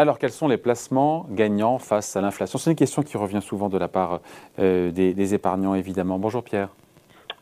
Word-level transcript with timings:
Alors, 0.00 0.18
quels 0.18 0.32
sont 0.32 0.48
les 0.48 0.56
placements 0.56 1.26
gagnants 1.28 1.78
face 1.78 2.16
à 2.16 2.22
l'inflation? 2.22 2.58
C'est 2.58 2.70
une 2.70 2.76
question 2.76 3.02
qui 3.02 3.18
revient 3.18 3.42
souvent 3.42 3.68
de 3.68 3.76
la 3.76 3.86
part 3.86 4.20
euh, 4.58 4.90
des, 4.90 5.34
épargnants, 5.34 5.74
évidemment. 5.74 6.18
Bonjour 6.18 6.42
Pierre. 6.42 6.70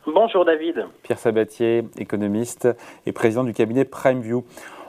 Bonjour 0.05 0.43
David. 0.43 0.85
Pierre 1.03 1.19
Sabatier, 1.19 1.85
économiste 1.97 2.67
et 3.05 3.13
président 3.13 3.45
du 3.45 3.53
cabinet 3.53 3.85
PrimeView. 3.85 4.43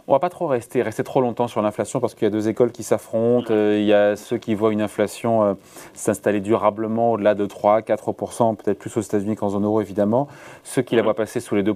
On 0.08 0.12
va 0.12 0.18
pas 0.18 0.30
trop 0.30 0.48
rester, 0.48 0.82
rester 0.82 1.04
trop 1.04 1.20
longtemps 1.20 1.46
sur 1.46 1.62
l'inflation 1.62 2.00
parce 2.00 2.16
qu'il 2.16 2.24
y 2.24 2.26
a 2.26 2.30
deux 2.30 2.48
écoles 2.48 2.72
qui 2.72 2.82
s'affrontent. 2.82 3.54
Euh, 3.54 3.78
il 3.78 3.84
y 3.84 3.94
a 3.94 4.16
ceux 4.16 4.38
qui 4.38 4.56
voient 4.56 4.72
une 4.72 4.82
inflation 4.82 5.44
euh, 5.44 5.54
s'installer 5.94 6.40
durablement 6.40 7.12
au-delà 7.12 7.36
de 7.36 7.46
3, 7.46 7.82
4 7.82 8.12
peut-être 8.56 8.80
plus 8.80 8.96
aux 8.96 9.00
États-Unis 9.00 9.36
qu'en 9.36 9.50
zone 9.50 9.64
euro 9.64 9.80
évidemment. 9.80 10.26
Ceux 10.64 10.82
qui 10.82 10.96
la 10.96 11.02
voient 11.02 11.14
passer 11.14 11.38
sous 11.38 11.54
les 11.54 11.62
2 11.62 11.72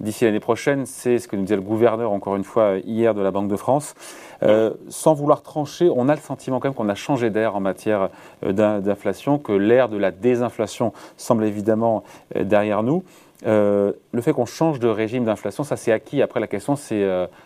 d'ici 0.00 0.24
l'année 0.24 0.40
prochaine, 0.40 0.86
c'est 0.86 1.18
ce 1.18 1.28
que 1.28 1.36
nous 1.36 1.42
disait 1.42 1.56
le 1.56 1.62
gouverneur, 1.62 2.12
encore 2.12 2.36
une 2.36 2.44
fois, 2.44 2.76
hier 2.84 3.14
de 3.14 3.22
la 3.22 3.30
Banque 3.30 3.48
de 3.48 3.56
France. 3.56 3.94
Euh, 4.42 4.72
sans 4.88 5.14
vouloir 5.14 5.42
trancher, 5.42 5.90
on 5.94 6.08
a 6.08 6.14
le 6.14 6.20
sentiment 6.20 6.60
quand 6.60 6.68
même 6.68 6.74
qu'on 6.74 6.88
a 6.88 6.94
changé 6.94 7.30
d'air 7.30 7.56
en 7.56 7.60
matière 7.60 8.10
euh, 8.44 8.80
d'inflation, 8.80 9.38
que 9.38 9.52
l'ère 9.52 9.88
de 9.88 9.96
la 9.96 10.10
désinflation 10.10 10.92
semble 11.16 11.44
évidemment 11.44 12.04
euh, 12.36 12.44
derrière 12.44 12.82
nous. 12.82 13.02
le 13.44 14.20
fait 14.20 14.32
qu'on 14.32 14.46
change 14.46 14.80
de 14.80 14.88
régime 14.88 15.24
d'inflation, 15.24 15.64
ça 15.64 15.76
c'est 15.76 15.92
acquis. 15.92 16.22
Après, 16.22 16.40
la 16.40 16.46
question, 16.46 16.76
c'est 16.76 17.04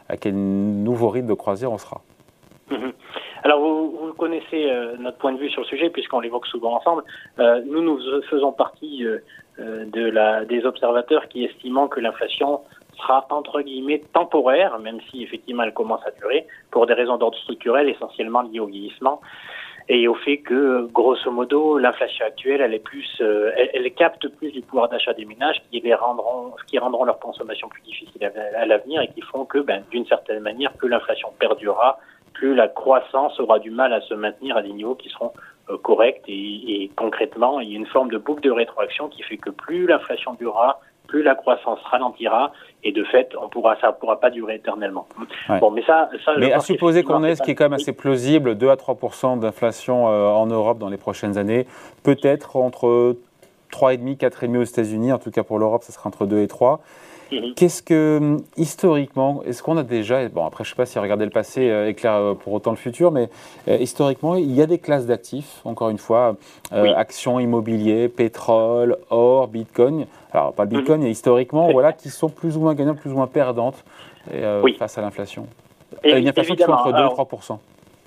à 0.08 0.16
quel 0.16 0.34
nouveau 0.34 1.08
rythme 1.08 1.28
de 1.28 1.34
croisière 1.34 1.72
on 1.72 1.78
sera. 1.78 2.00
Mhm. 2.70 2.92
Alors, 3.42 3.60
vous 3.60 3.79
connaissez 4.20 4.70
notre 4.98 5.16
point 5.16 5.32
de 5.32 5.38
vue 5.38 5.48
sur 5.50 5.62
le 5.62 5.66
sujet, 5.66 5.88
puisqu'on 5.90 6.20
l'évoque 6.20 6.46
souvent 6.46 6.76
ensemble. 6.76 7.02
nous, 7.38 7.82
nous 7.82 7.98
faisons 8.30 8.52
partie 8.52 9.06
euh, 9.60 9.84
de 9.84 10.08
la, 10.08 10.44
des 10.44 10.64
observateurs 10.64 11.28
qui 11.28 11.44
estimant 11.44 11.88
que 11.88 12.00
l'inflation 12.00 12.60
sera 12.96 13.26
entre 13.30 13.60
guillemets 13.60 14.00
temporaire, 14.12 14.78
même 14.78 15.00
si 15.10 15.22
effectivement 15.22 15.64
elle 15.64 15.74
commence 15.74 16.00
à 16.06 16.12
durer, 16.12 16.46
pour 16.70 16.86
des 16.86 16.94
raisons 16.94 17.18
d'ordre 17.18 17.36
structurel 17.38 17.88
essentiellement 17.88 18.42
liées 18.42 18.60
au 18.60 18.66
vieillissement 18.66 19.20
et 19.88 20.06
au 20.06 20.14
fait 20.14 20.38
que, 20.38 20.86
grosso 20.92 21.30
modo, 21.32 21.76
l'inflation 21.76 22.24
actuelle, 22.24 22.60
elle 22.60 22.80
plus, 22.80 23.08
euh, 23.20 23.50
elle, 23.74 23.92
capte 23.92 24.28
plus 24.28 24.52
du 24.52 24.62
pouvoir 24.62 24.88
d'achat 24.88 25.12
des 25.14 25.24
ménages 25.24 25.60
qui 25.68 25.80
les 25.80 25.94
rendront, 25.94 26.54
qui 26.68 26.78
rendront 26.78 27.04
leur 27.04 27.18
consommation 27.18 27.68
plus 27.68 27.82
difficile 27.82 28.30
à, 28.56 28.66
l'avenir 28.66 29.02
et 29.02 29.08
qui 29.08 29.20
font 29.20 29.44
que, 29.44 29.58
ben, 29.58 29.82
d'une 29.90 30.06
certaine 30.06 30.40
manière, 30.40 30.72
plus 30.74 30.88
l'inflation 30.88 31.30
perdurera, 31.40 31.98
plus 32.40 32.54
la 32.54 32.68
croissance 32.68 33.38
aura 33.38 33.58
du 33.58 33.70
mal 33.70 33.92
à 33.92 34.00
se 34.00 34.14
maintenir 34.14 34.56
à 34.56 34.62
des 34.62 34.72
niveaux 34.72 34.94
qui 34.94 35.10
seront 35.10 35.32
euh, 35.68 35.76
corrects 35.76 36.22
et, 36.26 36.90
concrètement, 36.96 37.60
il 37.60 37.68
y 37.70 37.74
a 37.74 37.76
une 37.76 37.86
forme 37.86 38.10
de 38.10 38.16
boucle 38.16 38.40
de 38.40 38.50
rétroaction 38.50 39.08
qui 39.08 39.22
fait 39.22 39.36
que 39.36 39.50
plus 39.50 39.86
l'inflation 39.86 40.32
durera, 40.40 40.80
plus 41.06 41.22
la 41.22 41.34
croissance 41.34 41.78
ralentira 41.82 42.52
et 42.82 42.92
de 42.92 43.04
fait, 43.04 43.34
on 43.38 43.50
pourra, 43.50 43.76
ça 43.82 43.88
ne 43.88 43.92
pourra 43.92 44.20
pas 44.20 44.30
durer 44.30 44.54
éternellement. 44.54 45.06
Bon, 45.60 45.70
mais 45.70 45.82
ça, 45.82 46.08
ça 46.24 46.32
mais 46.38 46.50
à 46.50 46.60
supposer 46.60 47.02
qu'on 47.02 47.24
ait 47.24 47.34
ce 47.34 47.42
qui 47.42 47.50
est 47.50 47.54
quand 47.54 47.64
même 47.66 47.74
assez 47.74 47.92
plausible, 47.92 48.54
2 48.54 48.70
à 48.70 48.76
3 48.76 48.96
d'inflation 49.36 50.08
euh, 50.08 50.28
en 50.28 50.46
Europe 50.46 50.78
dans 50.78 50.88
les 50.88 50.96
prochaines 50.96 51.36
années, 51.36 51.66
peut-être 52.04 52.56
entre 52.56 53.16
3,5, 53.70 54.16
4,5 54.16 54.56
aux 54.56 54.62
États-Unis, 54.62 55.12
en 55.12 55.18
tout 55.18 55.30
cas 55.30 55.42
pour 55.42 55.58
l'Europe, 55.58 55.82
ça 55.82 55.92
sera 55.92 56.08
entre 56.08 56.24
2 56.24 56.40
et 56.40 56.48
3. 56.48 56.80
Qu'est-ce 57.56 57.82
que, 57.82 58.18
hum, 58.20 58.42
historiquement, 58.56 59.42
est-ce 59.44 59.62
qu'on 59.62 59.76
a 59.76 59.82
déjà, 59.82 60.28
bon 60.28 60.44
après 60.44 60.64
je 60.64 60.70
ne 60.70 60.74
sais 60.74 60.76
pas 60.76 60.86
si 60.86 60.98
regarder 60.98 61.24
le 61.24 61.30
passé 61.30 61.68
euh, 61.68 61.88
éclaire 61.88 62.14
euh, 62.14 62.34
pour 62.34 62.52
autant 62.52 62.70
le 62.70 62.76
futur, 62.76 63.12
mais 63.12 63.28
euh, 63.68 63.76
historiquement, 63.78 64.34
il 64.34 64.52
y 64.52 64.62
a 64.62 64.66
des 64.66 64.78
classes 64.78 65.06
d'actifs, 65.06 65.60
encore 65.64 65.90
une 65.90 65.98
fois, 65.98 66.36
actions, 66.72 67.38
immobiliers, 67.40 68.08
pétrole, 68.08 68.96
or, 69.10 69.48
bitcoin, 69.48 70.06
alors 70.32 70.52
pas 70.52 70.64
le 70.64 70.70
mhm. 70.70 70.78
bitcoin, 70.78 71.02
mais 71.02 71.10
historiquement, 71.10 71.70
voilà, 71.70 71.92
qui 71.92 72.08
sont 72.08 72.28
plus 72.28 72.56
ou 72.56 72.60
moins 72.60 72.74
gagnantes, 72.74 72.98
plus 72.98 73.10
ou 73.10 73.16
moins 73.16 73.26
perdantes 73.26 73.84
face 74.78 74.98
à 74.98 75.00
l'inflation. 75.00 75.46
Une 76.04 76.28
inflation 76.28 76.54
qui 76.54 76.62
soit 76.62 76.80
entre 76.80 76.92
2 76.92 77.04
et 77.04 77.08
3 77.08 77.28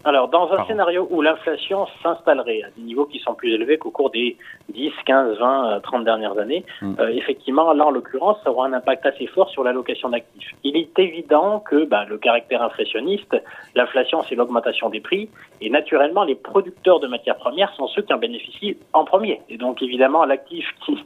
alors, 0.05 0.27
dans 0.27 0.51
un 0.51 0.65
scénario 0.65 1.07
où 1.09 1.21
l'inflation 1.21 1.87
s'installerait 2.01 2.63
à 2.63 2.69
des 2.75 2.81
niveaux 2.81 3.05
qui 3.05 3.19
sont 3.19 3.33
plus 3.33 3.53
élevés 3.53 3.77
qu'au 3.77 3.91
cours 3.91 4.09
des 4.09 4.37
10, 4.69 4.91
15, 5.05 5.37
20, 5.37 5.79
30 5.81 6.03
dernières 6.03 6.37
années, 6.37 6.65
mm. 6.81 6.95
euh, 6.99 7.07
effectivement, 7.09 7.71
là, 7.73 7.85
en 7.85 7.91
l'occurrence, 7.91 8.37
ça 8.43 8.51
aura 8.51 8.67
un 8.67 8.73
impact 8.73 9.05
assez 9.05 9.27
fort 9.27 9.49
sur 9.49 9.63
l'allocation 9.63 10.09
d'actifs. 10.09 10.51
Il 10.63 10.75
est 10.75 10.99
évident 10.99 11.59
que 11.59 11.85
bah, 11.85 12.05
le 12.07 12.17
caractère 12.17 12.61
inflationniste, 12.61 13.41
l'inflation, 13.75 14.23
c'est 14.23 14.35
l'augmentation 14.35 14.89
des 14.89 14.99
prix, 14.99 15.29
et 15.61 15.69
naturellement, 15.69 16.23
les 16.23 16.35
producteurs 16.35 16.99
de 16.99 17.07
matières 17.07 17.37
premières 17.37 17.73
sont 17.75 17.87
ceux 17.87 18.01
qui 18.01 18.13
en 18.13 18.17
bénéficient 18.17 18.77
en 18.91 19.05
premier. 19.05 19.41
Et 19.49 19.57
donc, 19.57 19.81
évidemment, 19.81 20.25
l'actif 20.25 20.65
qui, 20.85 20.97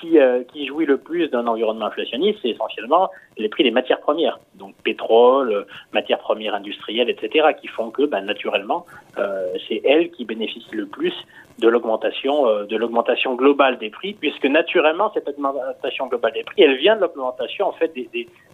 qui, 0.00 0.18
euh, 0.18 0.42
qui 0.44 0.66
jouit 0.66 0.86
le 0.86 0.98
plus 0.98 1.28
d'un 1.28 1.46
environnement 1.46 1.86
inflationniste, 1.86 2.38
c'est 2.42 2.50
essentiellement 2.50 3.10
les 3.36 3.48
prix 3.48 3.62
des 3.62 3.70
matières 3.70 4.00
premières, 4.00 4.38
donc 4.54 4.74
pétrole, 4.82 5.66
matières 5.92 6.18
premières 6.18 6.54
industrielles, 6.54 7.10
etc., 7.10 7.48
qui 7.60 7.68
font 7.68 7.90
que, 7.90 8.02
ben, 8.02 8.22
naturellement, 8.22 8.86
euh, 9.18 9.48
c'est 9.68 9.80
elles 9.84 10.10
qui 10.10 10.24
bénéficient 10.24 10.74
le 10.74 10.86
plus 10.86 11.14
de 11.58 11.68
l'augmentation 11.68 12.46
euh, 12.46 12.64
de 12.64 12.76
l'augmentation 12.76 13.34
globale 13.34 13.78
des 13.78 13.90
prix, 13.90 14.14
puisque 14.14 14.46
naturellement 14.46 15.10
cette 15.12 15.28
augmentation 15.28 16.06
globale 16.06 16.32
des 16.32 16.44
prix, 16.44 16.62
elle 16.62 16.76
vient 16.76 16.96
de 16.96 17.02
l'augmentation 17.02 17.66
en 17.66 17.72
fait 17.72 17.92
des, 17.94 18.08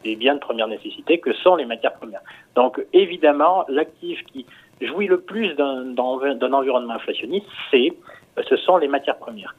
des, 0.05 0.17
biens 0.17 0.35
de 0.35 0.41
première 0.41 0.69
nécessité 0.69 1.19
que 1.19 1.33
sont 1.33 1.57
les 1.57 1.65
matières 1.67 1.95
premières. 1.95 2.23
Donc 2.55 2.85
évidemment, 2.93 3.65
l'actif 3.69 4.23
qui 4.25 4.47
jouit 4.81 5.07
le 5.07 5.21
plus 5.21 5.55
d'un 5.55 5.97
environnement 5.99 6.95
inflationniste, 6.95 7.47
c'est 7.71 7.93
ce 8.49 8.57
sont 8.57 8.77
les 8.77 8.89
matières 8.89 9.17
premières 9.17 9.55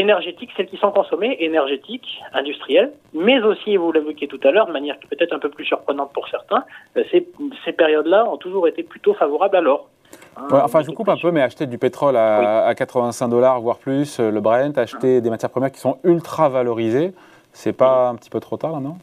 énergétiques, 0.00 0.50
celles 0.56 0.66
qui 0.66 0.76
sont 0.76 0.90
consommées, 0.90 1.36
énergétiques, 1.40 2.20
industrielles, 2.32 2.92
mais 3.12 3.40
aussi, 3.40 3.76
vous 3.76 3.92
l'évoquiez 3.92 4.28
tout 4.28 4.40
à 4.42 4.50
l'heure, 4.50 4.66
de 4.66 4.72
manière 4.72 4.96
peut-être 5.10 5.32
un 5.32 5.38
peu 5.38 5.50
plus 5.50 5.64
surprenante 5.64 6.12
pour 6.12 6.28
certains, 6.28 6.64
euh, 6.96 7.04
ces, 7.10 7.28
ces 7.64 7.72
périodes-là 7.72 8.28
ont 8.28 8.36
toujours 8.36 8.66
été 8.66 8.82
plutôt 8.82 9.14
favorables 9.14 9.56
à 9.56 9.60
l'or. 9.60 9.88
Hein, 10.36 10.48
enfin, 10.64 10.82
je 10.82 10.86
vous 10.86 10.92
coupe 10.92 11.08
un 11.08 11.16
peu, 11.16 11.30
mais 11.30 11.42
acheter 11.42 11.66
du 11.66 11.78
pétrole 11.78 12.16
à, 12.16 12.66
à 12.66 12.74
85 12.74 13.28
dollars, 13.28 13.60
voire 13.60 13.78
plus, 13.78 14.18
euh, 14.18 14.30
le 14.30 14.40
Brent, 14.40 14.76
acheter 14.76 15.20
des 15.20 15.30
matières 15.30 15.50
premières 15.50 15.72
qui 15.72 15.80
sont 15.80 15.98
ultra 16.04 16.48
valorisées, 16.48 17.12
c'est 17.52 17.76
pas 17.76 18.08
un 18.08 18.16
petit 18.16 18.30
peu 18.30 18.40
trop 18.40 18.56
tard, 18.56 18.72
là, 18.72 18.80
non? 18.80 18.96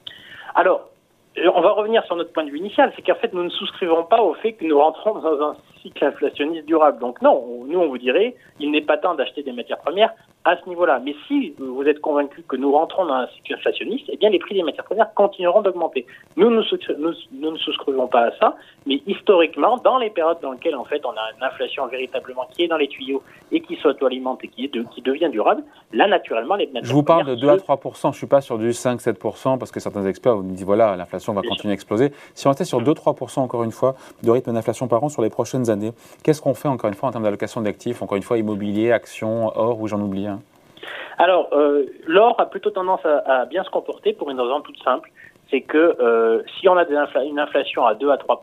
Alors, 0.55 0.89
euh, 1.37 1.51
on 1.53 1.61
va 1.61 1.71
revenir 1.71 2.03
sur 2.05 2.15
notre 2.15 2.31
point 2.31 2.43
de 2.43 2.49
vue 2.49 2.57
initial, 2.59 2.91
c'est 2.95 3.01
qu'en 3.01 3.15
fait, 3.15 3.33
nous 3.33 3.43
ne 3.43 3.49
souscrivons 3.49 4.03
pas 4.03 4.21
au 4.21 4.33
fait 4.35 4.53
que 4.53 4.65
nous 4.65 4.79
rentrons 4.79 5.19
dans 5.19 5.41
un 5.49 5.55
cycle 5.87 6.05
inflationniste 6.05 6.65
durable. 6.65 6.99
Donc 6.99 7.21
non, 7.21 7.63
nous, 7.65 7.79
on 7.79 7.87
vous 7.87 7.97
dirait, 7.97 8.35
il 8.59 8.71
n'est 8.71 8.81
pas 8.81 8.97
temps 8.97 9.15
d'acheter 9.15 9.43
des 9.43 9.51
matières 9.51 9.79
premières 9.79 10.13
à 10.43 10.55
ce 10.57 10.69
niveau-là. 10.69 11.01
Mais 11.03 11.15
si 11.27 11.53
vous 11.57 11.83
êtes 11.83 11.99
convaincu 11.99 12.43
que 12.47 12.55
nous 12.55 12.71
rentrons 12.71 13.05
dans 13.05 13.15
un 13.15 13.27
cycle 13.27 13.55
inflationniste, 13.55 14.05
eh 14.09 14.17
bien 14.17 14.29
les 14.29 14.39
prix 14.39 14.55
des 14.55 14.63
matières 14.63 14.85
premières 14.85 15.13
continueront 15.13 15.61
d'augmenter. 15.61 16.05
Nous, 16.37 16.49
nous, 16.49 16.63
nous, 16.97 17.51
ne 17.51 17.57
souscrivons 17.57 18.07
pas 18.07 18.27
à 18.27 18.31
ça, 18.39 18.55
mais 18.85 19.01
historiquement, 19.07 19.77
dans 19.77 19.97
les 19.97 20.09
périodes 20.09 20.37
dans 20.41 20.53
lesquelles 20.53 20.75
en 20.75 20.85
fait 20.85 21.05
on 21.05 21.11
a 21.11 21.35
une 21.35 21.43
inflation 21.43 21.87
véritablement 21.87 22.47
qui 22.51 22.63
est 22.63 22.67
dans 22.67 22.77
les 22.77 22.87
tuyaux 22.87 23.21
et 23.51 23.61
qui 23.61 23.75
s'auto-alimente 23.77 24.43
et 24.43 24.47
qui, 24.47 24.65
est 24.65 24.73
de, 24.73 24.83
qui 24.83 25.01
devient 25.01 25.29
durable, 25.29 25.63
là 25.91 26.07
naturellement 26.07 26.55
les 26.55 26.67
matières 26.67 26.85
Je 26.85 26.93
vous 26.93 27.03
parle 27.03 27.25
de 27.25 27.35
2 27.35 27.49
à 27.49 27.57
3 27.57 27.79
je 27.97 28.07
ne 28.07 28.13
suis 28.13 28.27
pas 28.27 28.41
sur 28.41 28.57
du 28.57 28.69
5-7 28.69 29.57
parce 29.57 29.71
que 29.71 29.79
certains 29.79 30.05
experts 30.05 30.35
vous 30.37 30.43
disent 30.43 30.63
voilà 30.63 30.95
l'inflation 30.95 31.33
va 31.33 31.41
continuer 31.41 31.71
à 31.71 31.73
exploser. 31.73 32.11
Si 32.35 32.47
on 32.47 32.53
était 32.53 32.65
sur 32.65 32.81
2-3 32.81 33.39
encore 33.39 33.63
une 33.63 33.71
fois 33.71 33.95
de 34.23 34.31
rythme 34.31 34.53
d'inflation 34.53 34.87
par 34.87 35.03
an 35.03 35.09
sur 35.09 35.21
les 35.21 35.29
prochaines 35.29 35.69
années, 35.69 35.76
qu'est-ce 36.23 36.41
qu'on 36.41 36.53
fait 36.53 36.67
encore 36.67 36.87
une 36.89 36.95
fois 36.95 37.09
en 37.09 37.11
termes 37.11 37.23
d'allocation 37.23 37.61
d'actifs, 37.61 38.01
encore 38.01 38.17
une 38.17 38.23
fois 38.23 38.37
immobilier, 38.37 38.91
actions, 38.91 39.51
or 39.55 39.79
ou 39.79 39.87
j'en 39.87 40.01
oublie 40.01 40.27
un? 40.27 40.39
Alors, 41.17 41.49
euh, 41.53 41.85
l'or 42.05 42.39
a 42.39 42.45
plutôt 42.45 42.69
tendance 42.69 43.01
à, 43.05 43.45
bien 43.45 43.63
se 43.63 43.69
comporter 43.69 44.13
pour 44.13 44.29
une 44.29 44.39
raison 44.39 44.61
toute 44.61 44.81
simple, 44.83 45.09
c'est 45.49 45.61
que 45.61 45.95
euh, 45.99 46.43
si 46.59 46.69
on 46.69 46.77
a 46.77 46.85
une 47.23 47.39
inflation 47.39 47.85
à 47.85 47.95
2 47.95 48.11
à 48.11 48.17
3 48.17 48.41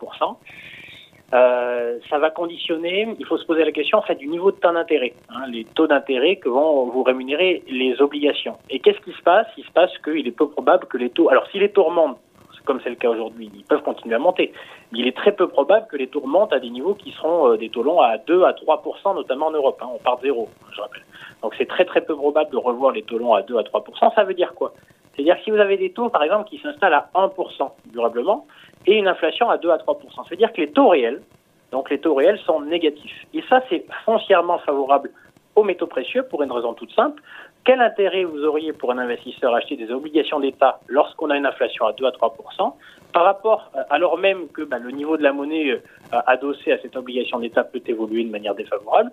euh, 1.33 1.99
ça 2.11 2.19
va 2.19 2.31
conditionner, 2.31 3.09
il 3.19 3.27
faut 3.27 3.39
se 3.39 3.47
poser 3.47 3.65
la 3.65 3.73
question 3.73 3.99
en 3.99 4.03
fait 4.03 4.15
du 4.15 4.29
niveau 4.29 4.53
de 4.53 4.57
taux 4.57 4.73
d'intérêt, 4.73 5.15
hein, 5.31 5.47
les 5.51 5.65
taux 5.65 5.87
d'intérêt 5.87 6.37
que 6.37 6.49
vont 6.49 6.87
vous 6.87 7.03
rémunérer 7.03 7.65
les 7.69 8.01
obligations. 8.01 8.57
Et 8.71 8.79
qu'est-ce 8.79 9.01
qui 9.01 9.13
se 9.13 9.23
passe? 9.23 9.47
Il 9.57 9.65
se 9.65 9.73
passe 9.73 9.91
qu'il 10.05 10.27
est 10.29 10.37
peu 10.37 10.49
probable 10.49 10.87
que 10.87 10.97
les 10.97 11.11
taux, 11.11 11.31
alors 11.31 11.47
si 11.51 11.59
les 11.59 11.71
taux 11.71 11.85
remontent, 11.85 12.21
comme 12.65 12.81
c'est 12.83 12.91
le 12.91 12.97
cas 12.97 13.11
aujourd'hui, 13.11 13.51
ils 13.55 13.65
peuvent 13.65 13.83
continuer 13.83 14.15
à 14.15 14.19
monter, 14.19 14.53
mais 14.93 15.01
il 15.01 15.07
est 15.07 15.17
très 15.17 15.33
peu 15.33 15.49
probable 15.49 15.87
que 15.89 15.97
les 15.97 16.07
taux 16.07 16.21
remontent 16.21 16.55
à 16.55 16.61
des 16.61 16.71
niveaux 16.71 16.95
qui 16.95 17.13
seront 17.13 17.57
des 17.57 17.69
taux 17.69 17.83
longs 17.83 18.01
à 18.01 18.19
2 18.19 18.45
à 18.45 18.53
3% 18.53 19.15
notamment 19.15 19.47
en 19.47 19.51
Europe. 19.51 19.79
Hein, 19.83 19.89
on 19.95 19.99
part 19.99 20.17
de 20.19 20.23
zéro, 20.23 20.49
je 20.73 20.81
rappelle. 20.81 21.05
Donc 21.43 21.55
c'est 21.59 21.67
très 21.67 21.85
très 21.85 22.01
peu 22.01 22.17
probable 22.17 22.51
de 22.51 22.57
revoir 22.57 22.93
les 22.93 23.03
taux 23.03 23.19
longs 23.19 23.35
à 23.35 23.43
2 23.43 23.57
à 23.59 23.63
3% 23.63 24.15
Ça 24.15 24.25
veut 24.25 24.35
dire 24.35 24.55
quoi? 24.55 24.73
C'est-à-dire 25.15 25.37
si 25.45 25.51
vous 25.51 25.59
avez 25.59 25.77
des 25.77 25.91
taux, 25.91 26.09
par 26.09 26.23
exemple, 26.23 26.49
qui 26.49 26.59
s'installent 26.59 26.95
à 26.95 27.09
1% 27.15 27.71
durablement 27.87 28.47
et 28.87 28.95
une 28.95 29.09
inflation 29.09 29.49
à 29.49 29.59
2 29.59 29.71
à 29.71 29.77
3% 29.77 29.99
c'est-à-dire 30.29 30.53
que 30.53 30.61
les 30.61 30.71
taux 30.71 30.89
réels, 30.89 31.23
donc 31.71 31.91
les 31.91 31.99
taux 31.99 32.15
réels 32.15 32.39
sont 32.47 32.61
négatifs. 32.61 33.27
Et 33.33 33.43
ça, 33.49 33.63
c'est 33.69 33.85
foncièrement 34.05 34.59
favorable 34.59 35.11
aux 35.57 35.65
métaux 35.65 35.87
précieux 35.87 36.25
pour 36.25 36.43
une 36.43 36.53
raison 36.53 36.75
toute 36.75 36.93
simple. 36.93 37.23
Quel 37.65 37.81
intérêt 37.81 38.25
vous 38.25 38.45
auriez 38.45 38.73
pour 38.75 38.93
un 38.93 38.99
investisseur 38.99 39.55
à 39.55 39.59
acheter 39.59 39.77
des 39.77 39.91
obligations 39.91 40.39
d'État 40.39 40.81
lorsqu'on 40.89 41.31
a 41.31 41.37
une 41.37 41.47
inflation 41.47 41.87
à 41.87 41.93
2 41.93 42.05
à 42.05 42.11
3% 42.11 42.75
par 43.15 43.25
rapport, 43.25 43.71
euh, 43.75 43.81
alors 43.91 44.19
même 44.19 44.49
que 44.49 44.63
bah, 44.63 44.79
le 44.79 44.91
niveau 44.91 45.17
de 45.17 45.23
la 45.23 45.33
monnaie 45.33 45.71
euh, 45.71 45.81
adossé 46.27 46.73
à 46.73 46.79
cette 46.83 46.97
obligation 46.97 47.39
d'État 47.39 47.65
peut 47.65 47.81
évoluer 47.87 48.25
de 48.25 48.31
manière 48.31 48.55
défavorable, 48.55 49.11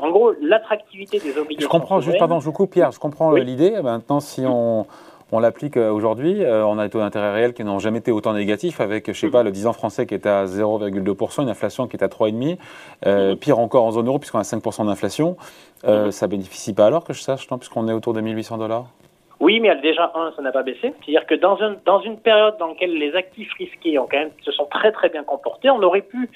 en 0.00 0.10
gros, 0.10 0.32
l'attractivité 0.40 1.18
des 1.18 1.36
obligations. 1.38 1.68
Je 1.68 1.68
comprends, 1.68 2.00
juste, 2.00 2.18
pardon, 2.18 2.40
je 2.40 2.46
vous 2.46 2.52
coupe, 2.52 2.72
Pierre, 2.72 2.92
je 2.92 2.98
comprends 2.98 3.32
l'idée. 3.32 3.80
Maintenant, 3.82 4.20
si 4.20 4.42
on, 4.46 4.86
on 5.32 5.40
l'applique 5.40 5.76
aujourd'hui, 5.76 6.42
on 6.46 6.78
a 6.78 6.84
des 6.84 6.90
taux 6.90 6.98
d'intérêt 6.98 7.32
réels 7.32 7.54
qui 7.54 7.64
n'ont 7.64 7.78
jamais 7.78 7.98
été 7.98 8.12
autant 8.12 8.34
négatifs, 8.34 8.80
avec, 8.80 9.10
je 9.10 9.18
sais 9.18 9.30
pas, 9.30 9.42
le 9.42 9.50
10 9.50 9.66
ans 9.66 9.72
français 9.72 10.06
qui 10.06 10.14
est 10.14 10.26
à 10.26 10.44
0,2%, 10.44 11.42
une 11.42 11.48
inflation 11.48 11.88
qui 11.88 11.96
est 11.96 12.04
à 12.04 12.08
3,5%, 12.08 12.58
euh, 13.06 13.34
pire 13.34 13.58
encore 13.58 13.84
en 13.84 13.92
zone 13.92 14.06
euro, 14.06 14.18
puisqu'on 14.18 14.38
a 14.38 14.42
5% 14.42 14.86
d'inflation. 14.86 15.36
Ça 16.10 16.26
bénéficie 16.26 16.74
pas 16.74 16.86
alors 16.86 17.04
que 17.04 17.12
je 17.12 17.20
sache, 17.20 17.48
puisqu'on 17.48 17.88
est 17.88 17.92
autour 17.92 18.12
de 18.12 18.20
1800 18.20 18.58
dollars? 18.58 18.86
Oui, 19.40 19.58
mais 19.58 19.74
déjà, 19.80 20.12
un, 20.14 20.32
ça 20.36 20.42
n'a 20.42 20.52
pas 20.52 20.62
baissé. 20.62 20.92
C'est-à-dire 21.00 21.26
que 21.26 21.34
dans, 21.34 21.60
un, 21.60 21.76
dans 21.84 22.00
une 22.00 22.18
période 22.18 22.56
dans 22.58 22.68
laquelle 22.68 22.96
les 22.96 23.14
actifs 23.14 23.52
risqués 23.54 23.98
ont 23.98 24.06
quand 24.08 24.18
même, 24.18 24.30
se 24.44 24.52
sont 24.52 24.66
très 24.66 24.92
très 24.92 25.08
bien 25.08 25.24
comportés, 25.24 25.70
on 25.70 25.82
aurait 25.82 26.02
pu 26.02 26.30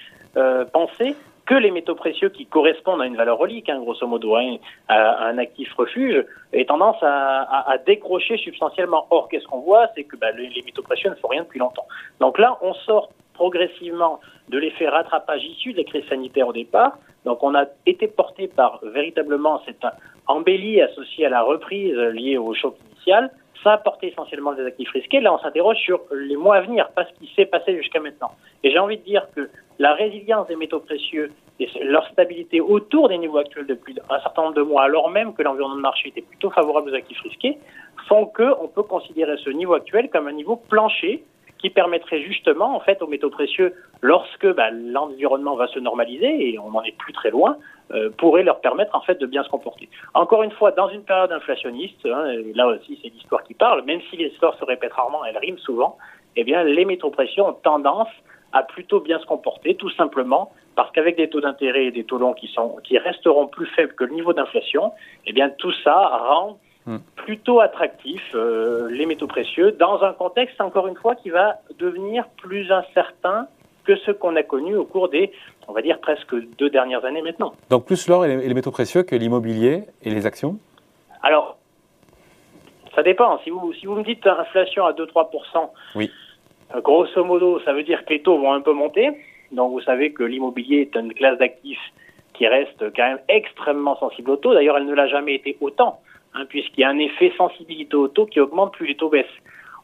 penser 0.73 1.15
que 1.47 1.55
les 1.55 1.71
métaux 1.71 1.95
précieux 1.95 2.29
qui 2.29 2.45
correspondent 2.45 3.01
à 3.01 3.07
une 3.07 3.17
valeur 3.17 3.39
relique, 3.39 3.69
hein, 3.69 3.79
grosso 3.79 4.07
modo, 4.07 4.35
hein, 4.37 4.57
à, 4.89 5.27
un 5.27 5.39
actif 5.39 5.73
refuge, 5.75 6.25
aient 6.53 6.65
tendance 6.65 6.97
à, 7.03 7.71
à, 7.71 7.79
décrocher 7.79 8.37
substantiellement. 8.37 9.07
Or, 9.11 9.29
qu'est-ce 9.29 9.47
qu'on 9.47 9.61
voit? 9.61 9.87
C'est 9.95 10.05
que 10.05 10.17
bah, 10.17 10.33
les, 10.33 10.63
métaux 10.65 10.83
précieux 10.83 11.09
ne 11.09 11.15
font 11.15 11.29
rien 11.29 11.45
depuis 11.45 11.61
longtemps. 11.61 11.87
Donc 12.21 12.39
là, 12.39 12.59
on 12.63 12.75
sort 12.75 13.11
progressivement 13.35 14.21
de 14.49 14.59
l'effet 14.59 14.89
rattrapage 14.89 15.45
issu 15.45 15.73
des 15.73 15.85
crises 15.85 16.07
sanitaires 16.09 16.49
au 16.49 16.53
départ. 16.53 16.99
Donc 17.25 17.43
on 17.43 17.55
a 17.55 17.67
été 17.85 18.09
porté 18.09 18.49
par 18.49 18.81
véritablement 18.83 19.61
cette 19.67 19.87
embellie 20.27 20.81
associée 20.81 21.27
à 21.27 21.29
la 21.29 21.43
reprise 21.43 21.95
liée 21.95 22.39
au 22.39 22.55
choc 22.55 22.77
initial. 22.93 23.31
Ça 23.63 23.75
a 23.75 23.79
porté 23.79 24.09
essentiellement 24.09 24.53
des 24.53 24.65
actifs 24.65 24.91
risqués. 24.91 25.21
Là, 25.21 25.35
on 25.35 25.39
s'interroge 25.39 25.77
sur 25.79 26.01
les 26.13 26.37
mois 26.37 26.57
à 26.57 26.61
venir, 26.61 26.89
pas 26.91 27.05
ce 27.05 27.13
qui 27.19 27.31
s'est 27.35 27.47
passé 27.47 27.77
jusqu'à 27.77 28.01
maintenant. 28.01 28.31
Et 28.63 28.71
j'ai 28.71 28.79
envie 28.79 28.97
de 28.97 29.03
dire 29.03 29.27
que 29.35 29.51
la 29.79 29.95
résilience 29.95 30.47
des 30.49 30.57
métaux 30.57 30.81
précieux 30.81 31.31
et 31.59 31.69
leur 31.83 32.07
stabilité 32.09 32.61
autour 32.61 33.09
des 33.09 33.19
niveaux 33.19 33.39
actuels 33.39 33.67
depuis 33.67 33.97
un 34.11 34.21
certain 34.21 34.43
nombre 34.43 34.55
de 34.55 34.63
mois, 34.63 34.83
alors 34.83 35.11
même 35.11 35.35
que 35.35 35.43
l'environnement 35.43 35.77
de 35.77 35.81
marché 35.81 36.09
était 36.09 36.23
plutôt 36.23 36.51
favorable 36.51 36.91
aux 36.91 36.95
actifs 36.95 37.21
risqués, 37.21 37.59
font 38.09 38.27
qu'on 38.27 38.69
peut 38.69 38.83
considérer 38.83 39.37
ce 39.39 39.51
niveau 39.51 39.75
actuel 39.75 40.11
comme 40.11 40.29
un 40.29 40.33
niveau 40.33 40.57
plancher 40.57 41.25
qui 41.59 41.71
permettrait 41.71 42.21
justement, 42.21 42.77
en 42.77 42.81
fait, 42.81 43.01
aux 43.01 43.07
métaux 43.07 43.31
précieux, 43.31 43.75
lorsque 44.03 44.47
bah, 44.55 44.71
l'environnement 44.71 45.57
va 45.57 45.67
se 45.69 45.79
normaliser, 45.79 46.51
et 46.51 46.59
on 46.59 46.71
n'en 46.71 46.83
est 46.83 46.97
plus 46.97 47.15
très 47.15 47.31
loin, 47.31 47.57
euh, 47.93 48.11
pourrait 48.11 48.43
leur 48.43 48.61
permettre, 48.61 48.95
en 48.95 49.01
fait, 49.01 49.19
de 49.19 49.27
bien 49.27 49.43
se 49.43 49.49
comporter. 49.49 49.89
Encore 50.13 50.43
une 50.43 50.51
fois, 50.51 50.73
dans 50.73 50.91
une 50.91 51.03
période 51.03 51.33
inflationniste, 51.33 52.05
hein, 52.05 52.27
là 52.55 52.67
aussi, 52.67 52.99
c'est 53.03 53.09
l'histoire 53.09 53.43
qui 53.45 53.55
parle, 53.55 53.83
même 53.85 54.01
si 54.11 54.17
l'histoire 54.17 54.55
se 54.59 54.65
répète 54.65 54.93
rarement, 54.93 55.25
elle 55.25 55.39
rime 55.39 55.59
souvent, 55.59 55.97
eh 56.37 56.45
bien, 56.45 56.63
les 56.63 56.85
métaux 56.85 57.11
précieux 57.11 57.43
ont 57.43 57.55
tendance 57.55 58.09
à 58.53 58.63
plutôt 58.63 59.01
bien 59.01 59.19
se 59.19 59.27
comporter, 59.27 59.75
tout 59.75 59.91
simplement 59.91 60.53
parce 60.77 60.93
qu'avec 60.93 61.17
des 61.17 61.29
taux 61.29 61.41
d'intérêt 61.41 61.87
et 61.87 61.91
des 61.91 62.05
taux 62.05 62.19
longs 62.19 62.35
qui, 62.35 62.49
sont, 62.49 62.77
qui 62.85 62.99
resteront 62.99 63.47
plus 63.47 63.67
faibles 63.67 63.95
que 63.95 64.05
le 64.05 64.13
niveau 64.15 64.33
d'inflation, 64.33 64.93
eh 65.27 65.33
bien 65.33 65.49
tout 65.49 65.73
ça 65.83 65.95
rend 65.95 66.59
hmm. 66.85 66.99
plutôt 67.17 67.61
attractif 67.61 68.23
euh, 68.35 68.89
les 68.91 69.07
métaux 69.07 69.27
précieux 69.27 69.73
dans 69.73 70.03
un 70.03 70.13
contexte, 70.13 70.61
encore 70.61 70.87
une 70.87 70.97
fois, 70.97 71.15
qui 71.15 71.31
va 71.31 71.57
devenir 71.79 72.29
plus 72.37 72.71
incertain 72.71 73.49
que 73.85 73.97
ce 73.97 74.11
qu'on 74.11 74.37
a 74.37 74.43
connu 74.43 74.77
au 74.77 74.85
cours 74.85 75.09
des, 75.09 75.33
on 75.69 75.73
va 75.73 75.81
dire, 75.81 75.99
presque 76.01 76.35
deux 76.59 76.69
dernières 76.69 77.05
années 77.05 77.23
maintenant. 77.23 77.55
Donc 77.71 77.87
plus 77.87 78.07
l'or 78.09 78.27
et 78.27 78.37
les 78.37 78.55
métaux 78.55 78.73
précieux 78.73 79.03
que 79.03 79.17
l'immobilier 79.17 79.85
et 80.03 80.11
les 80.11 80.27
actions? 80.27 80.59
Alors, 81.23 81.57
ça 82.95 83.03
dépend. 83.03 83.39
Si 83.45 83.51
vous, 83.51 83.73
si 83.75 83.87
vous 83.87 83.95
me 83.95 84.03
dites 84.03 84.27
inflation 84.27 84.85
à 84.85 84.93
2-3%, 84.93 85.71
oui. 85.95 86.11
Grosso 86.75 87.25
modo, 87.25 87.61
ça 87.61 87.73
veut 87.73 87.85
dire 87.85 88.05
que 88.05 88.11
les 88.11 88.23
taux 88.23 88.39
vont 88.39 88.53
un 88.53 88.61
peu 88.61 88.73
monter. 88.73 89.11
Donc 89.53 89.73
vous 89.73 89.81
savez 89.81 90.13
que 90.13 90.25
l'immobilier 90.25 90.81
est 90.83 90.97
une 90.97 91.15
classe 91.15 91.39
d'actifs 91.39 91.93
qui 92.35 92.47
reste 92.47 92.93
quand 92.95 93.09
même 93.09 93.21
extrêmement 93.29 93.97
sensible 93.97 94.31
aux 94.31 94.37
taux. 94.37 94.53
D'ailleurs, 94.53 94.77
elle 94.77 94.87
ne 94.87 94.95
l'a 94.95 95.07
jamais 95.07 95.35
été 95.35 95.57
autant, 95.61 96.01
hein, 96.35 96.45
puisqu'il 96.49 96.81
y 96.81 96.85
a 96.85 96.91
un 96.91 96.99
effet 96.99 97.33
sensibilité 97.37 97.97
aux 97.97 98.09
taux 98.09 98.27
qui 98.27 98.41
augmente 98.41 98.73
plus 98.73 98.87
les 98.87 98.97
taux 98.97 99.09
baissent. 99.09 99.27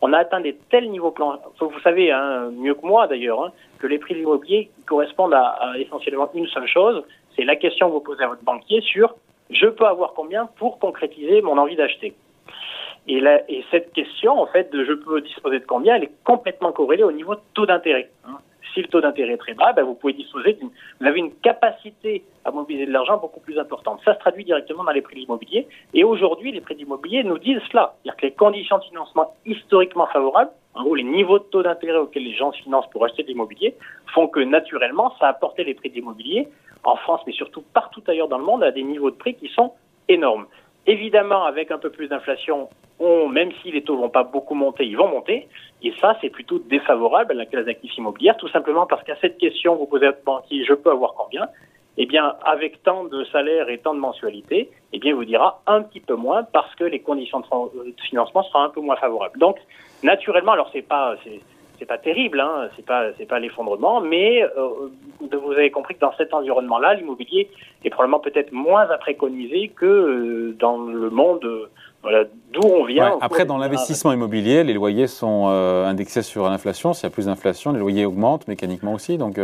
On 0.01 0.13
a 0.13 0.19
atteint 0.19 0.41
des 0.41 0.57
tels 0.71 0.91
niveaux 0.91 1.13
plans. 1.13 1.39
Vous 1.61 1.81
savez, 1.81 2.11
hein, 2.11 2.51
mieux 2.51 2.75
que 2.75 2.85
moi 2.85 3.07
d'ailleurs, 3.07 3.45
hein, 3.45 3.53
que 3.79 3.87
les 3.87 3.99
prix 3.99 4.15
de 4.15 4.19
l'immobilier 4.19 4.69
correspondent 4.87 5.35
à, 5.35 5.75
essentiellement 5.79 6.29
une 6.35 6.49
seule 6.49 6.67
chose. 6.67 7.05
C'est 7.37 7.45
la 7.45 7.57
question 7.57 7.87
que 7.89 7.93
vous 7.93 8.01
posez 8.01 8.25
à 8.25 8.29
votre 8.29 8.43
banquier 8.43 8.81
sur 8.81 9.15
je 9.51 9.67
peux 9.67 9.87
avoir 9.87 10.15
combien 10.15 10.47
pour 10.57 10.79
concrétiser 10.79 11.43
mon 11.43 11.59
envie 11.59 11.77
d'acheter? 11.77 12.15
Et, 13.09 13.23
et 13.49 13.65
cette 13.71 13.93
question, 13.93 14.41
en 14.41 14.47
fait, 14.47 14.73
de 14.73 14.85
je 14.85 14.93
peux 14.93 15.21
disposer 15.21 15.59
de 15.59 15.67
combien, 15.67 15.97
elle 15.97 16.05
est 16.05 16.25
complètement 16.25 16.73
corrélée 16.73 17.03
au 17.03 17.13
niveau 17.13 17.35
de 17.35 17.41
taux 17.55 17.67
d'intérêt. 17.67 18.11
Hein. 18.27 18.39
Si 18.75 18.81
le 18.81 18.89
taux 18.89 19.01
d'intérêt 19.01 19.35
est 19.35 19.39
très 19.39 19.55
bas, 19.55 19.73
ben 19.73 19.83
vous 19.83 19.95
pouvez 19.95 20.15
disposer 20.15 20.55
d'une, 20.55 20.71
vous 21.01 21.07
avez 21.07 21.19
une 21.19 21.35
capacité 21.35 22.25
à 22.45 22.51
mobiliser 22.51 22.87
de 22.87 22.93
l'argent 22.93 23.19
beaucoup 23.19 23.41
plus 23.41 23.59
importante. 23.59 24.01
Ça 24.05 24.15
se 24.15 24.19
traduit 24.21 24.45
directement 24.45 24.85
dans 24.85 24.93
les 24.93 25.03
prix 25.03 25.17
de 25.17 25.21
l'immobilier. 25.21 25.67
Et 25.93 26.05
aujourd'hui, 26.05 26.53
les 26.53 26.61
prix 26.61 26.75
d'immobilier 26.75 27.23
nous 27.23 27.39
disent 27.39 27.61
cela. 27.71 27.95
C'est-à-dire 28.03 28.17
que 28.17 28.27
les 28.27 28.33
conditions 28.33 28.79
de 28.79 28.85
financement 28.85 29.35
historiquement 29.45 30.07
favorables, 30.07 30.53
en 30.75 30.85
gros, 30.85 30.95
les 30.95 31.03
niveaux 31.03 31.39
de 31.39 31.45
taux 31.45 31.63
d'intérêt 31.63 31.99
auxquels 31.99 32.25
les 32.25 32.35
gens 32.35 32.53
se 32.53 32.63
financent 32.63 32.89
pour 32.91 33.05
acheter 33.05 33.25
de 33.25 33.29
l'immobilier, 33.29 33.75
font 34.15 34.27
que 34.27 34.41
naturellement, 34.41 35.15
ça 35.19 35.29
a 35.29 35.33
porté 35.35 35.65
les 35.65 35.75
prix 35.75 35.91
de 35.91 35.97
l'immobilier 35.97 36.49
en 36.85 36.97
France, 36.97 37.21
mais 37.27 37.33
surtout 37.33 37.63
partout 37.75 38.03
ailleurs 38.07 38.29
dans 38.29 38.39
le 38.39 38.45
monde, 38.45 38.63
à 38.63 38.71
des 38.71 38.83
niveaux 38.83 39.11
de 39.11 39.17
prix 39.17 39.35
qui 39.35 39.49
sont 39.49 39.73
énormes. 40.09 40.47
Évidemment, 40.87 41.45
avec 41.45 41.71
un 41.71 41.79
peu 41.79 41.91
plus 41.91 42.09
d'inflation, 42.09 42.69
même 43.01 43.51
si 43.63 43.71
les 43.71 43.83
taux 43.83 43.97
vont 43.97 44.09
pas 44.09 44.25
beaucoup 44.25 44.55
monter, 44.55 44.85
ils 44.85 44.97
vont 44.97 45.09
monter. 45.09 45.49
Et 45.83 45.93
ça, 46.01 46.17
c'est 46.21 46.31
plutôt 46.31 46.59
défavorable 46.59 47.33
à 47.33 47.35
la 47.35 47.47
classe 47.47 47.67
d'actifs 47.67 47.97
immobilières, 47.97 48.37
tout 48.37 48.49
simplement 48.49 48.87
parce 48.87 49.03
qu'à 49.05 49.17
cette 49.21 49.39
question, 49.39 49.77
vous 49.77 49.87
posez 49.87 50.07
à 50.07 50.11
votre 50.11 50.25
banquier, 50.25 50.65
je 50.65 50.75
peux 50.75 50.91
avoir 50.91 51.15
combien? 51.15 51.49
Eh 51.99 52.07
bien, 52.07 52.35
avec 52.45 52.83
tant 52.83 53.05
de 53.05 53.25
salaires 53.25 53.69
et 53.69 53.79
tant 53.79 53.93
de 53.95 53.99
mensualités, 53.99 54.71
eh 54.93 54.99
bien, 54.99 55.11
il 55.11 55.15
vous 55.15 55.25
dira 55.25 55.61
un 55.67 55.83
petit 55.83 56.01
peu 56.01 56.15
moins 56.15 56.43
parce 56.43 56.75
que 56.75 56.85
les 56.85 57.01
conditions 57.01 57.41
de, 57.41 57.95
financement 58.09 58.43
seront 58.45 58.63
un 58.63 58.71
peu 58.71 58.81
moins 58.81 58.97
favorables. 58.97 59.39
Donc, 59.39 59.59
naturellement, 60.03 60.53
alors 60.53 60.71
c'est 60.73 60.83
pas, 60.83 61.17
c'est 61.83 61.87
pas 61.87 61.99
terrible, 61.99 62.39
hein, 62.39 62.69
c'est 62.77 62.87
pas 62.87 63.07
c'est 63.19 63.27
pas 63.27 63.41
l'effondrement, 63.41 64.01
mais 64.01 64.41
euh, 64.41 64.89
vous 65.21 65.51
avez 65.51 65.73
compris 65.73 65.97
que 65.97 66.01
dans 66.01 66.15
cet 66.17 66.33
environnement-là, 66.33 66.95
l'immobilier 66.95 67.51
est 67.85 67.91
probablement 67.91 68.21
peut-être 68.21 68.53
moins 68.53 68.89
à 68.89 68.99
préconiser 68.99 69.67
que 69.67 69.85
euh, 69.85 70.57
dans 70.61 70.79
le 70.79 71.11
monde 71.11 71.45
voilà, 72.03 72.23
d'où 72.53 72.61
on 72.63 72.85
vient. 72.85 73.19
Après, 73.21 73.45
dans 73.45 73.59
l'investissement 73.59 74.13
immobilier, 74.13 74.63
les 74.63 74.75
loyers 74.75 75.09
sont 75.09 75.47
euh, 75.49 75.85
indexés 75.85 76.23
sur 76.23 76.49
l'inflation. 76.49 76.93
S'il 76.93 77.09
y 77.09 77.11
a 77.11 77.11
plus 77.13 77.27
d'inflation, 77.27 77.73
les 77.73 77.81
loyers 77.81 78.07
augmentent 78.07 78.47
mécaniquement 78.47 78.93
aussi. 78.93 79.19
Donc, 79.19 79.39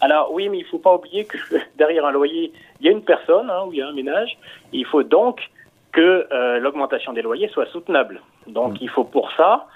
Alors 0.00 0.32
oui, 0.32 0.48
mais 0.48 0.58
il 0.58 0.64
ne 0.64 0.68
faut 0.68 0.78
pas 0.78 0.96
oublier 0.96 1.26
que 1.26 1.38
derrière 1.78 2.06
un 2.06 2.12
loyer, 2.12 2.52
il 2.80 2.86
y 2.86 2.88
a 2.88 2.92
une 2.92 3.04
personne 3.04 3.48
hein, 3.50 3.66
ou 3.68 3.72
il 3.72 3.78
y 3.78 3.82
a 3.82 3.86
un 3.86 3.92
ménage. 3.92 4.36
Il 4.72 4.84
faut 4.84 5.04
donc 5.04 5.48
que 5.92 6.26
l'augmentation 6.58 7.12
des 7.12 7.22
loyers 7.22 7.48
soit 7.50 7.66
soutenable. 7.66 8.20
Donc 8.48 8.72
mm. 8.72 8.78
il 8.80 8.88
faut 8.88 9.04
pour 9.04 9.30
ça 9.36 9.68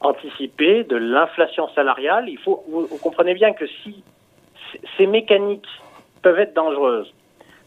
anticiper 0.00 0.84
de 0.84 0.96
l'inflation 0.96 1.68
salariale. 1.70 2.28
Il 2.28 2.38
faut, 2.38 2.64
vous, 2.68 2.86
comprenez 2.98 3.34
bien 3.34 3.52
que 3.52 3.66
si 3.66 4.02
ces 4.96 5.06
mécaniques 5.06 5.68
peuvent 6.22 6.38
être 6.38 6.54
dangereuses, 6.54 7.12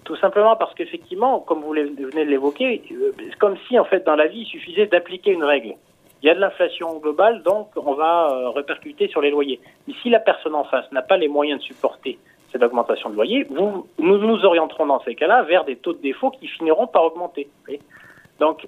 tout 0.03 0.15
simplement 0.17 0.55
parce 0.55 0.73
qu'effectivement, 0.73 1.39
comme 1.39 1.61
vous 1.61 1.71
venez 1.71 2.25
de 2.25 2.29
l'évoquer, 2.29 2.81
euh, 2.91 3.13
c'est 3.17 3.37
comme 3.37 3.57
si 3.67 3.77
en 3.77 3.85
fait 3.85 4.05
dans 4.05 4.15
la 4.15 4.27
vie 4.27 4.41
il 4.41 4.45
suffisait 4.45 4.87
d'appliquer 4.87 5.31
une 5.31 5.43
règle. 5.43 5.75
Il 6.21 6.27
y 6.27 6.29
a 6.29 6.35
de 6.35 6.39
l'inflation 6.39 6.97
globale, 6.99 7.41
donc 7.43 7.69
on 7.75 7.93
va 7.93 8.29
euh, 8.31 8.49
répercuter 8.49 9.07
sur 9.07 9.21
les 9.21 9.31
loyers. 9.31 9.59
Mais 9.87 9.93
si 10.01 10.09
la 10.09 10.19
personne 10.19 10.55
en 10.55 10.63
face 10.63 10.91
n'a 10.91 11.01
pas 11.01 11.17
les 11.17 11.27
moyens 11.27 11.59
de 11.59 11.65
supporter 11.65 12.19
cette 12.51 12.61
augmentation 12.61 13.09
de 13.09 13.15
loyer, 13.15 13.45
vous, 13.49 13.87
nous 13.97 14.17
nous 14.17 14.45
orienterons 14.45 14.85
dans 14.85 14.99
ces 15.01 15.15
cas-là 15.15 15.43
vers 15.43 15.63
des 15.63 15.77
taux 15.77 15.93
de 15.93 16.01
défaut 16.01 16.31
qui 16.31 16.47
finiront 16.47 16.87
par 16.87 17.05
augmenter. 17.05 17.49
Donc 18.39 18.67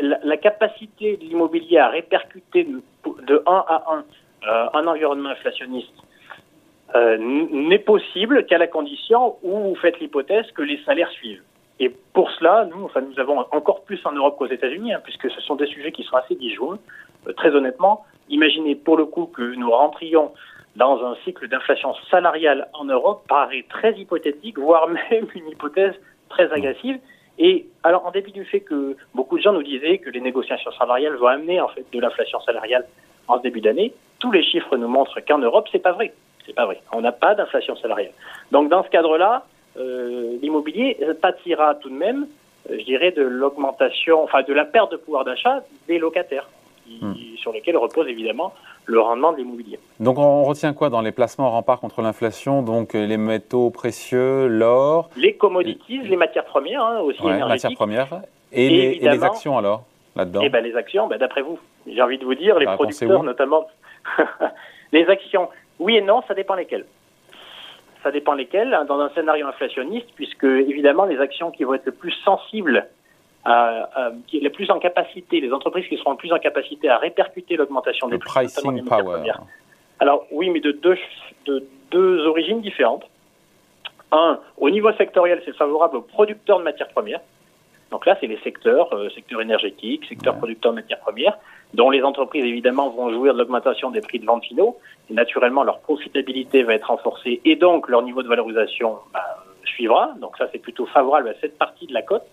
la, 0.00 0.36
capacité 0.36 1.16
de 1.16 1.24
l'immobilier 1.24 1.78
à 1.78 1.88
répercuter 1.88 2.64
de, 2.64 3.42
1 3.46 3.64
à 3.68 3.84
1 3.92 4.04
euh, 4.48 4.66
un 4.72 4.86
environnement 4.86 5.30
inflationniste 5.30 5.92
euh, 6.94 7.18
n'est 7.18 7.78
possible 7.78 8.46
qu'à 8.46 8.58
la 8.58 8.66
condition 8.66 9.36
où 9.42 9.58
vous 9.58 9.74
faites 9.76 10.00
l'hypothèse 10.00 10.50
que 10.52 10.62
les 10.62 10.82
salaires 10.84 11.10
suivent. 11.10 11.42
Et 11.78 11.88
pour 12.12 12.30
cela, 12.32 12.66
nous, 12.70 12.84
enfin, 12.84 13.00
nous 13.00 13.18
avons 13.20 13.38
encore 13.52 13.84
plus 13.84 14.00
en 14.04 14.12
Europe 14.12 14.36
qu'aux 14.38 14.46
États-Unis, 14.46 14.92
hein, 14.92 15.00
puisque 15.02 15.30
ce 15.30 15.40
sont 15.40 15.56
des 15.56 15.66
sujets 15.66 15.92
qui 15.92 16.02
sont 16.04 16.16
assez 16.16 16.34
disjoints. 16.34 16.78
Euh, 17.28 17.32
très 17.32 17.54
honnêtement, 17.54 18.04
imaginez 18.28 18.74
pour 18.74 18.96
le 18.96 19.04
coup 19.04 19.26
que 19.26 19.54
nous 19.54 19.70
rentrions 19.70 20.32
dans 20.76 21.04
un 21.04 21.16
cycle 21.24 21.48
d'inflation 21.48 21.94
salariale 22.10 22.68
en 22.74 22.84
Europe 22.84 23.24
paraît 23.28 23.64
très 23.68 23.92
hypothétique, 23.98 24.58
voire 24.58 24.88
même 25.10 25.26
une 25.34 25.48
hypothèse 25.48 25.94
très 26.28 26.50
agressive. 26.52 26.98
Et 27.42 27.66
alors, 27.82 28.06
en 28.06 28.10
dépit 28.10 28.32
du 28.32 28.44
fait 28.44 28.60
que 28.60 28.96
beaucoup 29.14 29.38
de 29.38 29.42
gens 29.42 29.54
nous 29.54 29.62
disaient 29.62 29.96
que 29.96 30.10
les 30.10 30.20
négociations 30.20 30.70
salariales 30.72 31.16
vont 31.16 31.26
amener 31.26 31.58
en 31.58 31.68
fait 31.68 31.86
de 31.90 31.98
l'inflation 31.98 32.38
salariale 32.42 32.86
en 33.28 33.38
ce 33.38 33.42
début 33.42 33.62
d'année, 33.62 33.94
tous 34.18 34.30
les 34.30 34.42
chiffres 34.42 34.76
nous 34.76 34.88
montrent 34.88 35.20
qu'en 35.20 35.38
Europe, 35.38 35.66
c'est 35.72 35.78
pas 35.78 35.92
vrai. 35.92 36.12
C'est 36.44 36.54
pas 36.54 36.66
vrai. 36.66 36.82
On 36.92 37.00
n'a 37.00 37.12
pas 37.12 37.34
d'inflation 37.34 37.76
salariale. 37.76 38.12
Donc, 38.52 38.68
dans 38.68 38.84
ce 38.84 38.90
cadre-là, 38.90 39.44
euh, 39.78 40.36
l'immobilier 40.42 40.98
pâtira 41.22 41.76
tout 41.76 41.88
de 41.88 41.94
même, 41.94 42.26
euh, 42.70 42.76
je 42.78 42.84
dirais, 42.84 43.12
de 43.12 43.22
l'augmentation, 43.22 44.22
enfin, 44.22 44.42
de 44.42 44.52
la 44.52 44.66
perte 44.66 44.92
de 44.92 44.98
pouvoir 44.98 45.24
d'achat 45.24 45.62
des 45.88 45.98
locataires, 45.98 46.46
hmm. 47.00 47.14
sur 47.36 47.52
lesquels 47.52 47.76
repose 47.76 48.08
évidemment 48.08 48.52
le 48.86 49.00
rendement 49.00 49.32
de 49.32 49.38
l'immobilier. 49.38 49.78
Donc 50.00 50.18
on 50.18 50.44
retient 50.44 50.72
quoi 50.72 50.90
dans 50.90 51.00
les 51.00 51.12
placements 51.12 51.50
remparts 51.50 51.80
contre 51.80 52.02
l'inflation? 52.02 52.62
Donc 52.62 52.94
les 52.94 53.16
métaux 53.16 53.70
précieux, 53.70 54.48
l'or? 54.48 55.10
Les 55.16 55.34
commodities, 55.34 56.00
les 56.00 56.16
matières 56.16 56.44
premières 56.44 56.84
hein, 56.84 57.00
aussi 57.00 57.22
ouais, 57.22 57.38
matières 57.38 57.74
premières. 57.74 58.22
Et, 58.52 58.98
les, 59.00 59.24
actions 59.24 59.58
alors 59.58 59.84
là-dedans? 60.16 60.40
Eh 60.42 60.48
ben, 60.48 60.62
les 60.62 60.74
actions, 60.74 61.06
ben, 61.06 61.18
d'après 61.18 61.42
vous, 61.42 61.58
j'ai 61.86 62.02
envie 62.02 62.18
de 62.18 62.24
vous 62.24 62.34
dire, 62.34 62.58
les 62.58 62.66
producteurs 62.66 63.22
notamment. 63.22 63.66
les 64.92 65.06
actions, 65.06 65.48
oui 65.78 65.96
et 65.96 66.00
non, 66.00 66.22
ça 66.26 66.34
dépend 66.34 66.54
lesquelles. 66.54 66.86
Ça 68.02 68.10
dépend 68.10 68.32
lesquelles, 68.32 68.72
hein, 68.74 68.84
dans 68.86 68.98
un 68.98 69.10
scénario 69.10 69.46
inflationniste, 69.46 70.08
puisque 70.14 70.44
évidemment 70.44 71.04
les 71.04 71.20
actions 71.20 71.50
qui 71.50 71.64
vont 71.64 71.74
être 71.74 71.86
le 71.86 71.92
plus 71.92 72.14
sensibles, 72.24 72.88
à, 73.44 74.12
qui 74.26 74.40
les 74.40 74.50
plus 74.50 74.70
en 74.70 74.78
capacité, 74.78 75.40
les 75.40 75.52
entreprises 75.52 75.86
qui 75.88 75.96
seront 75.96 76.12
le 76.12 76.16
plus 76.16 76.32
en 76.32 76.38
capacité 76.38 76.88
à 76.88 76.98
répercuter 76.98 77.56
l'augmentation 77.56 78.08
des 78.08 78.18
prix, 78.18 78.46
pricing 78.46 78.84
power. 78.84 79.22
Alors 79.98 80.26
oui, 80.30 80.50
mais 80.50 80.60
de 80.60 80.72
deux, 80.72 80.96
de 81.46 81.66
deux 81.90 82.26
origines 82.26 82.60
différentes. 82.60 83.04
Un, 84.12 84.40
au 84.58 84.70
niveau 84.70 84.92
sectoriel, 84.92 85.40
c'est 85.44 85.54
favorable 85.54 85.96
aux 85.96 86.02
producteurs 86.02 86.58
de 86.58 86.64
matières 86.64 86.88
premières. 86.88 87.20
Donc 87.90 88.06
là, 88.06 88.16
c'est 88.20 88.26
les 88.26 88.38
secteurs, 88.38 88.92
euh, 88.92 89.08
secteur 89.10 89.40
énergétique, 89.40 90.04
secteur 90.08 90.36
producteur 90.36 90.72
de 90.72 90.76
matières 90.76 91.00
premières, 91.00 91.36
dont 91.74 91.90
les 91.90 92.02
entreprises, 92.02 92.44
évidemment, 92.44 92.88
vont 92.90 93.10
jouir 93.12 93.34
de 93.34 93.38
l'augmentation 93.38 93.90
des 93.90 94.00
prix 94.00 94.20
de 94.20 94.26
vente 94.26 94.44
finaux. 94.44 94.78
Et 95.10 95.14
naturellement, 95.14 95.64
leur 95.64 95.80
profitabilité 95.80 96.62
va 96.62 96.74
être 96.74 96.88
renforcée 96.88 97.40
et 97.44 97.56
donc 97.56 97.88
leur 97.88 98.02
niveau 98.02 98.22
de 98.22 98.28
valorisation 98.28 98.98
bah, 99.12 99.44
suivra. 99.64 100.12
Donc 100.20 100.36
ça, 100.38 100.48
c'est 100.52 100.58
plutôt 100.58 100.86
favorable 100.86 101.28
à 101.28 101.34
cette 101.40 101.58
partie 101.58 101.86
de 101.86 101.94
la 101.94 102.02
cote. 102.02 102.24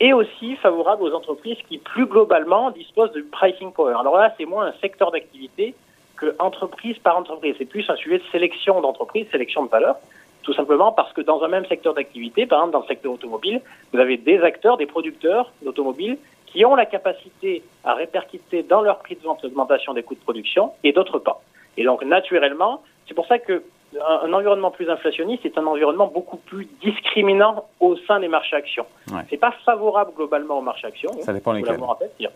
Et 0.00 0.12
aussi 0.12 0.56
favorable 0.56 1.02
aux 1.02 1.12
entreprises 1.12 1.58
qui, 1.68 1.78
plus 1.78 2.06
globalement, 2.06 2.70
disposent 2.70 3.12
du 3.12 3.24
pricing 3.24 3.72
power. 3.72 3.94
Alors 3.98 4.16
là, 4.16 4.32
c'est 4.38 4.46
moins 4.46 4.66
un 4.66 4.74
secteur 4.80 5.10
d'activité 5.10 5.74
que 6.16 6.34
entreprise 6.38 6.98
par 6.98 7.16
entreprise. 7.16 7.54
C'est 7.58 7.64
plus 7.64 7.88
un 7.90 7.96
sujet 7.96 8.18
de 8.18 8.24
sélection 8.30 8.80
d'entreprises, 8.80 9.26
sélection 9.30 9.64
de 9.64 9.70
valeur. 9.70 9.96
Tout 10.42 10.52
simplement 10.54 10.92
parce 10.92 11.12
que 11.12 11.20
dans 11.20 11.42
un 11.42 11.48
même 11.48 11.66
secteur 11.66 11.94
d'activité, 11.94 12.46
par 12.46 12.60
exemple 12.60 12.72
dans 12.72 12.80
le 12.80 12.86
secteur 12.86 13.12
automobile, 13.12 13.60
vous 13.92 13.98
avez 13.98 14.16
des 14.16 14.40
acteurs, 14.40 14.76
des 14.76 14.86
producteurs 14.86 15.52
d'automobiles 15.62 16.18
qui 16.46 16.64
ont 16.64 16.74
la 16.74 16.86
capacité 16.86 17.62
à 17.84 17.94
répercuter 17.94 18.62
dans 18.62 18.80
leur 18.80 19.00
prix 19.00 19.16
de 19.16 19.22
vente 19.22 19.42
l'augmentation 19.42 19.92
des 19.94 20.02
coûts 20.02 20.14
de 20.14 20.20
production 20.20 20.72
et 20.84 20.92
d'autres 20.92 21.18
pas. 21.18 21.42
Et 21.76 21.84
donc 21.84 22.04
naturellement, 22.04 22.82
c'est 23.06 23.14
pour 23.14 23.26
ça 23.26 23.38
que 23.38 23.62
un, 23.96 24.32
environnement 24.32 24.70
plus 24.70 24.88
inflationniste 24.90 25.46
est 25.46 25.56
un 25.58 25.66
environnement 25.66 26.06
beaucoup 26.06 26.36
plus 26.36 26.68
discriminant 26.82 27.64
au 27.80 27.96
sein 27.96 28.20
des 28.20 28.28
marchés 28.28 28.56
actions. 28.56 28.86
Ouais. 29.10 29.22
C'est 29.30 29.38
pas 29.38 29.52
favorable 29.64 30.12
globalement 30.16 30.58
aux 30.58 30.62
marchés 30.62 30.86
actions. 30.86 31.12
Ça 31.20 31.32
dépend 31.32 31.52
lesquels. 31.52 31.78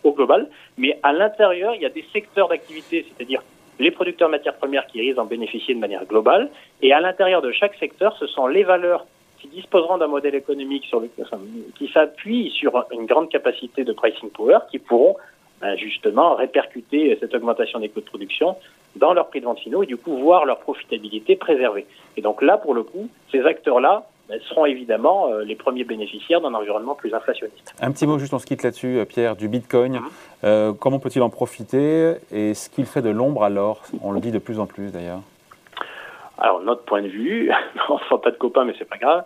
Au 0.04 0.12
global, 0.12 0.48
mais 0.78 0.98
à 1.02 1.12
l'intérieur, 1.12 1.74
il 1.74 1.82
y 1.82 1.86
a 1.86 1.90
des 1.90 2.04
secteurs 2.12 2.48
d'activité, 2.48 3.06
c'est-à-dire 3.08 3.42
les 3.78 3.90
producteurs 3.90 4.28
de 4.28 4.32
matières 4.32 4.56
premières 4.56 4.86
qui 4.86 5.00
risquent 5.00 5.16
d'en 5.16 5.24
bénéficier 5.24 5.74
de 5.74 5.80
manière 5.80 6.04
globale. 6.06 6.50
Et 6.80 6.92
à 6.92 7.00
l'intérieur 7.00 7.42
de 7.42 7.52
chaque 7.52 7.74
secteur, 7.76 8.16
ce 8.18 8.26
sont 8.26 8.46
les 8.46 8.64
valeurs 8.64 9.06
qui 9.40 9.48
disposeront 9.48 9.98
d'un 9.98 10.06
modèle 10.06 10.36
économique 10.36 10.84
sur 10.84 11.00
le, 11.00 11.10
qui 11.76 11.88
s'appuie 11.88 12.50
sur 12.50 12.84
une 12.92 13.06
grande 13.06 13.28
capacité 13.28 13.82
de 13.82 13.92
pricing 13.92 14.30
power 14.30 14.58
qui 14.70 14.78
pourront 14.78 15.16
justement 15.76 16.34
répercuter 16.34 17.16
cette 17.20 17.34
augmentation 17.34 17.78
des 17.78 17.88
coûts 17.88 18.00
de 18.00 18.06
production 18.06 18.56
dans 18.96 19.14
leurs 19.14 19.28
prix 19.28 19.40
de 19.40 19.46
vente 19.46 19.60
finaux 19.60 19.82
et 19.82 19.86
du 19.86 19.96
coup 19.96 20.16
voir 20.16 20.44
leur 20.44 20.58
profitabilité 20.58 21.36
préservée. 21.36 21.86
Et 22.16 22.22
donc 22.22 22.42
là, 22.42 22.58
pour 22.58 22.74
le 22.74 22.82
coup, 22.82 23.08
ces 23.30 23.44
acteurs-là 23.44 24.06
seront 24.48 24.66
évidemment 24.66 25.28
euh, 25.28 25.44
les 25.44 25.56
premiers 25.56 25.84
bénéficiaires 25.84 26.40
d'un 26.40 26.54
environnement 26.54 26.94
plus 26.94 27.14
inflationniste. 27.14 27.74
Un 27.80 27.92
petit 27.92 28.06
mot 28.06 28.18
juste, 28.18 28.32
on 28.32 28.38
se 28.38 28.46
quitte 28.46 28.62
là-dessus, 28.62 28.98
euh, 28.98 29.04
Pierre, 29.04 29.36
du 29.36 29.48
Bitcoin. 29.48 29.94
Mhm. 29.94 30.08
Euh, 30.44 30.72
comment 30.72 30.98
peut-il 30.98 31.22
en 31.22 31.30
profiter 31.30 32.14
et 32.30 32.54
ce 32.54 32.70
qu'il 32.70 32.86
fait 32.86 33.02
de 33.02 33.10
l'ombre 33.10 33.44
à 33.44 33.50
l'or 33.50 33.82
On 34.02 34.12
le 34.12 34.20
dit 34.20 34.32
de 34.32 34.38
plus 34.38 34.58
en 34.58 34.66
plus 34.66 34.92
d'ailleurs. 34.92 35.20
Alors 36.38 36.60
notre 36.62 36.82
point 36.82 37.02
de 37.02 37.08
vue, 37.08 37.50
on 37.88 37.94
ne 37.94 37.98
sent 38.00 38.22
pas 38.22 38.30
de 38.30 38.36
copains 38.36 38.64
mais 38.64 38.74
c'est 38.78 38.88
pas 38.88 38.98
grave, 38.98 39.24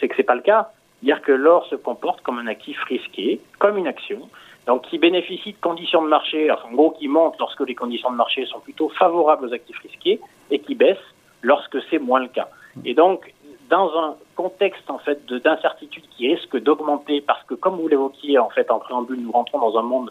c'est 0.00 0.08
que 0.08 0.14
c'est 0.16 0.22
pas 0.22 0.34
le 0.34 0.42
cas. 0.42 0.70
Dire 1.02 1.22
que 1.22 1.30
l'or 1.30 1.64
se 1.66 1.76
comporte 1.76 2.22
comme 2.22 2.38
un 2.38 2.48
actif 2.48 2.82
risqué, 2.84 3.40
comme 3.58 3.76
une 3.76 3.86
action, 3.86 4.28
donc 4.68 4.82
qui 4.82 4.98
bénéficie 4.98 5.54
de 5.54 5.60
conditions 5.60 6.02
de 6.02 6.08
marché, 6.08 6.50
en 6.50 6.72
gros 6.72 6.90
qui 6.90 7.08
monte 7.08 7.36
lorsque 7.38 7.66
les 7.66 7.74
conditions 7.74 8.10
de 8.10 8.16
marché 8.16 8.44
sont 8.44 8.60
plutôt 8.60 8.90
favorables 8.90 9.46
aux 9.46 9.52
actifs 9.54 9.78
risqués 9.78 10.20
et 10.50 10.58
qui 10.58 10.74
baisse 10.74 11.04
lorsque 11.40 11.78
c'est 11.88 11.98
moins 11.98 12.20
le 12.20 12.28
cas. 12.28 12.48
Et 12.84 12.92
donc 12.92 13.32
dans 13.70 13.90
un 13.98 14.16
contexte 14.36 14.90
en 14.90 14.98
fait 14.98 15.24
d'incertitude 15.26 16.04
qui 16.14 16.28
risque 16.28 16.56
d'augmenter 16.58 17.22
parce 17.22 17.42
que 17.44 17.54
comme 17.54 17.76
vous 17.76 17.88
l'évoquiez 17.88 18.38
en 18.38 18.50
fait 18.50 18.70
en 18.70 18.78
préambule, 18.78 19.20
nous 19.22 19.32
rentrons 19.32 19.58
dans 19.58 19.78
un 19.78 19.82
monde 19.82 20.10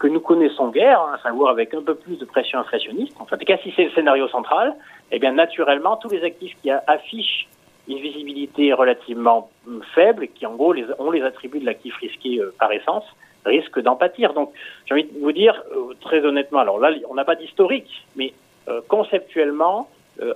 que 0.00 0.08
nous 0.08 0.20
connaissons 0.20 0.68
guère, 0.68 1.00
hein, 1.00 1.14
à 1.14 1.22
savoir 1.22 1.50
avec 1.50 1.72
un 1.72 1.80
peu 1.80 1.94
plus 1.94 2.18
de 2.18 2.24
pression 2.24 2.58
inflationniste. 2.58 3.16
En 3.20 3.24
fait, 3.24 3.38
cas 3.44 3.56
si 3.62 3.72
c'est 3.76 3.84
le 3.84 3.92
scénario 3.92 4.26
central, 4.28 4.74
eh 5.12 5.20
bien 5.20 5.30
naturellement 5.30 5.96
tous 5.96 6.08
les 6.08 6.24
actifs 6.24 6.56
qui 6.60 6.70
affichent 6.70 7.46
une 7.88 7.98
visibilité 7.98 8.72
relativement 8.72 9.48
faible, 9.94 10.26
qui 10.34 10.44
en 10.44 10.56
gros 10.56 10.72
les, 10.72 10.86
ont 10.98 11.12
les 11.12 11.22
attributs 11.22 11.60
de 11.60 11.66
l'actif 11.66 11.94
risqué 11.98 12.40
euh, 12.40 12.52
par 12.58 12.72
essence, 12.72 13.04
risquent 13.46 13.80
d'en 13.80 13.96
pâtir. 13.96 14.34
Donc 14.34 14.52
j'ai 14.86 14.94
envie 14.94 15.04
de 15.04 15.18
vous 15.20 15.32
dire 15.32 15.62
euh, 15.72 15.94
très 16.00 16.24
honnêtement, 16.24 16.60
alors 16.60 16.78
là 16.78 16.90
on 17.08 17.14
n'a 17.14 17.24
pas 17.24 17.36
d'historique, 17.36 18.06
mais 18.16 18.32
euh, 18.68 18.80
conceptuellement, 18.88 19.88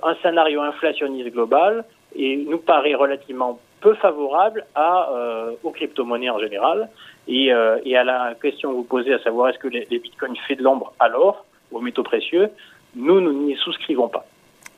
un 0.02 0.14
scénario 0.16 0.60
inflationniste 0.60 1.30
global 1.30 1.84
et 2.14 2.36
nous 2.36 2.58
paraît 2.58 2.94
relativement 2.94 3.58
peu 3.80 3.94
favorable 3.94 4.64
à, 4.74 5.10
euh, 5.10 5.52
aux 5.62 5.70
crypto-monnaies 5.70 6.30
en 6.30 6.38
général 6.38 6.88
et, 7.28 7.52
euh, 7.52 7.78
et, 7.84 7.96
à 7.96 8.04
la 8.04 8.34
question 8.40 8.70
que 8.70 8.76
vous 8.76 8.84
posez, 8.84 9.14
à 9.14 9.18
savoir 9.20 9.48
est-ce 9.48 9.58
que 9.58 9.68
les, 9.68 9.86
bitcoins 9.86 10.36
fait 10.46 10.56
de 10.56 10.62
l'ombre 10.62 10.92
à 10.98 11.08
l'or, 11.08 11.44
aux 11.72 11.80
métaux 11.80 12.02
précieux, 12.02 12.50
nous, 12.94 13.20
nous 13.20 13.32
n'y 13.32 13.56
souscrivons 13.56 14.08
pas. 14.08 14.26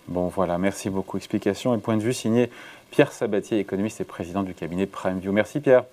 Bon, 0.09 0.29
voilà, 0.29 0.59
merci 0.59 0.91
beaucoup. 0.91 1.17
Explication 1.17 1.75
et 1.75 1.79
point 1.79 1.97
de 1.97 2.03
vue 2.03 2.12
signé 2.12 2.51
Pierre 2.91 3.12
Sabatier, 3.12 3.59
économiste 3.59 4.01
et 4.01 4.05
président 4.05 4.43
du 4.43 4.55
cabinet 4.55 4.87
PrimeView. 4.87 5.33
Merci 5.33 5.61
Pierre. 5.61 5.85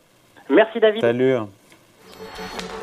Merci 0.49 0.79
David. 0.79 1.01
Salut. 1.01 1.35
Thank 2.19 2.73
you. 2.73 2.78